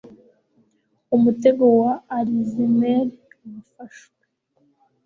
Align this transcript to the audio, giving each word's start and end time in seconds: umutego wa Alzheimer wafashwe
umutego 1.15 1.63
wa 1.79 1.91
Alzheimer 2.17 3.05
wafashwe 3.45 4.21